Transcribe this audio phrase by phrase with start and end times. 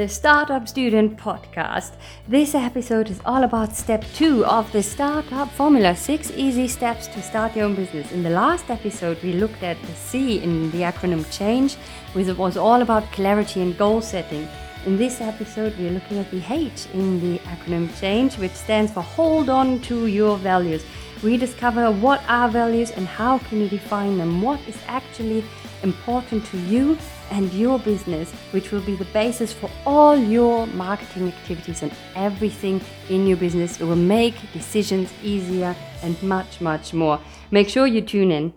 [0.00, 1.92] the Startup Student Podcast.
[2.26, 7.20] This episode is all about step two of the Startup Formula six easy steps to
[7.20, 8.10] start your own business.
[8.10, 11.74] In the last episode, we looked at the C in the acronym CHANGE,
[12.14, 14.48] which was all about clarity and goal setting.
[14.86, 18.90] In this episode, we are looking at the H in the acronym CHANGE, which stands
[18.90, 20.82] for Hold On to Your Values.
[21.22, 25.44] We discover what are values and how can you define them, what is actually
[25.82, 26.96] important to you
[27.30, 32.80] and your business, which will be the basis for all your marketing activities and everything
[33.10, 33.80] in your business.
[33.80, 37.20] It will make decisions easier and much, much more.
[37.50, 38.54] Make sure you tune in.